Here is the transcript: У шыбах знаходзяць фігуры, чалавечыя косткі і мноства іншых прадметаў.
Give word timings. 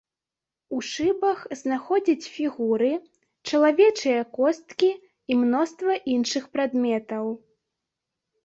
У 0.75 0.77
шыбах 0.91 1.39
знаходзяць 1.59 2.31
фігуры, 2.37 2.89
чалавечыя 3.51 4.21
косткі 4.39 4.91
і 4.99 5.33
мноства 5.43 5.99
іншых 6.15 6.43
прадметаў. 6.57 7.25